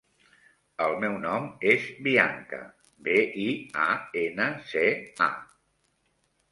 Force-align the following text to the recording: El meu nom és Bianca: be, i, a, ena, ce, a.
El 0.85 0.95
meu 1.03 1.17
nom 1.25 1.45
és 1.73 1.85
Bianca: 2.07 2.63
be, 3.09 3.19
i, 3.45 3.47
a, 3.85 3.87
ena, 4.27 4.53
ce, 4.75 4.87
a. 5.29 5.31